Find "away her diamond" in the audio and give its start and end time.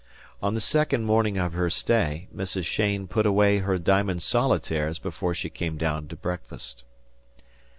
3.27-4.23